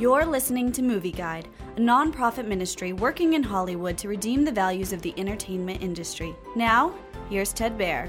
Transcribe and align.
You're 0.00 0.24
listening 0.24 0.72
to 0.72 0.82
Movie 0.82 1.12
Guide, 1.12 1.46
a 1.76 1.78
nonprofit 1.78 2.46
ministry 2.46 2.94
working 2.94 3.34
in 3.34 3.42
Hollywood 3.42 3.98
to 3.98 4.08
redeem 4.08 4.46
the 4.46 4.50
values 4.50 4.94
of 4.94 5.02
the 5.02 5.12
entertainment 5.18 5.82
industry. 5.82 6.34
Now, 6.56 6.94
here's 7.28 7.52
Ted 7.52 7.76
Baehr. 7.76 8.08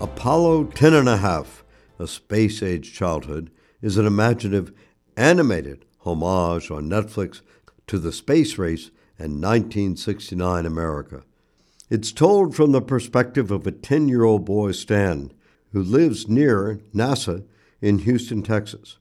Apollo 0.00 0.64
10 0.64 0.92
and 0.92 1.08
a 1.08 1.16
half, 1.16 1.64
A 1.98 2.06
Space 2.06 2.62
Age 2.62 2.92
Childhood, 2.92 3.50
is 3.80 3.96
an 3.96 4.06
imaginative, 4.06 4.70
animated 5.16 5.86
homage 6.00 6.70
on 6.70 6.90
Netflix 6.90 7.40
to 7.86 7.98
the 7.98 8.12
space 8.12 8.58
race 8.58 8.90
and 9.18 9.42
1969 9.42 10.66
America. 10.66 11.22
It's 11.88 12.12
told 12.12 12.54
from 12.54 12.72
the 12.72 12.82
perspective 12.82 13.50
of 13.50 13.66
a 13.66 13.72
10 13.72 14.10
year 14.10 14.24
old 14.24 14.44
boy, 14.44 14.72
Stan, 14.72 15.32
who 15.72 15.82
lives 15.82 16.28
near 16.28 16.82
NASA 16.94 17.46
in 17.80 18.00
Houston, 18.00 18.42
Texas. 18.42 18.98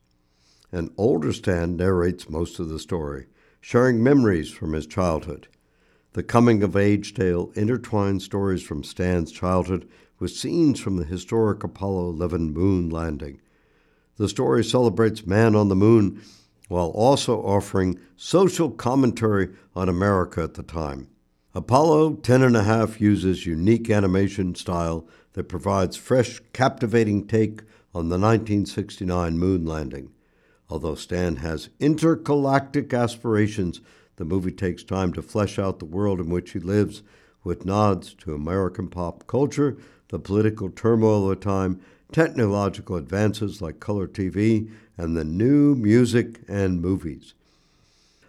An 0.71 0.91
older 0.97 1.33
Stan 1.33 1.75
narrates 1.77 2.29
most 2.29 2.59
of 2.59 2.69
the 2.69 2.77
story, 2.77 3.25
sharing 3.59 4.03
memories 4.03 4.51
from 4.51 4.73
his 4.73 4.85
childhood. 4.85 5.47
The 6.13 6.21
coming 6.21 6.61
of 6.61 6.75
age 6.75 7.15
tale 7.15 7.47
intertwines 7.55 8.21
stories 8.21 8.61
from 8.61 8.83
Stan's 8.83 9.31
childhood 9.31 9.89
with 10.19 10.29
scenes 10.29 10.79
from 10.79 10.97
the 10.97 11.05
historic 11.05 11.63
Apollo 11.63 12.09
11 12.09 12.53
moon 12.53 12.89
landing. 12.89 13.41
The 14.17 14.29
story 14.29 14.63
celebrates 14.63 15.25
man 15.25 15.55
on 15.55 15.69
the 15.69 15.75
moon 15.75 16.21
while 16.67 16.89
also 16.89 17.41
offering 17.41 17.99
social 18.15 18.69
commentary 18.69 19.49
on 19.75 19.89
America 19.89 20.43
at 20.43 20.53
the 20.53 20.61
time. 20.61 21.07
Apollo 21.55 22.17
10 22.17 22.43
and 22.43 22.55
a 22.55 22.63
half 22.63 23.01
uses 23.01 23.47
unique 23.47 23.89
animation 23.89 24.53
style 24.53 25.07
that 25.33 25.49
provides 25.49 25.97
fresh, 25.97 26.41
captivating 26.53 27.25
take 27.25 27.61
on 27.95 28.09
the 28.09 28.19
1969 28.19 29.35
moon 29.35 29.65
landing. 29.65 30.11
Although 30.69 30.95
Stan 30.95 31.37
has 31.37 31.69
intergalactic 31.79 32.93
aspirations, 32.93 33.81
the 34.17 34.25
movie 34.25 34.51
takes 34.51 34.83
time 34.83 35.13
to 35.13 35.21
flesh 35.21 35.57
out 35.57 35.79
the 35.79 35.85
world 35.85 36.19
in 36.19 36.29
which 36.29 36.51
he 36.51 36.59
lives, 36.59 37.01
with 37.43 37.65
nods 37.65 38.13
to 38.15 38.33
American 38.33 38.87
pop 38.87 39.25
culture, 39.25 39.77
the 40.09 40.19
political 40.19 40.69
turmoil 40.69 41.31
of 41.31 41.39
the 41.39 41.43
time, 41.43 41.79
technological 42.11 42.95
advances 42.97 43.61
like 43.61 43.79
color 43.79 44.07
TV, 44.07 44.69
and 44.97 45.15
the 45.15 45.23
new 45.23 45.75
music 45.75 46.41
and 46.47 46.81
movies. 46.81 47.33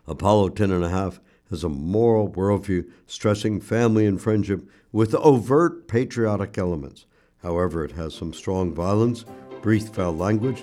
Apollo 0.07 0.51
10 0.51 0.71
and 0.71 0.85
a 0.85 0.89
half 0.89 1.21
has 1.51 1.65
a 1.65 1.69
moral 1.69 2.31
worldview 2.31 2.89
stressing 3.07 3.61
family 3.61 4.07
and 4.07 4.21
friendship 4.21 4.63
with 4.93 5.15
overt 5.17 5.89
patriotic 5.89 6.57
elements. 6.57 7.07
However, 7.43 7.85
it 7.85 7.93
has 7.93 8.15
some 8.15 8.33
strong 8.33 8.73
violence, 8.73 9.25
brief 9.63 9.89
foul 9.89 10.17
language, 10.17 10.63